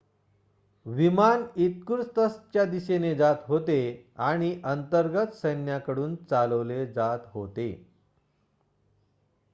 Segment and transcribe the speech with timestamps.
[0.85, 3.77] विमान इर्कुत्स्कच्या दिशेने जात होते
[4.19, 7.69] आणि अंतर्गत सैन्याकडून चालवले जात होते